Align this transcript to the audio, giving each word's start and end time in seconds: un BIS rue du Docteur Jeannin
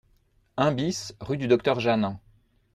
un 0.57 0.71
BIS 0.71 1.13
rue 1.19 1.37
du 1.37 1.47
Docteur 1.47 1.79
Jeannin 1.79 2.19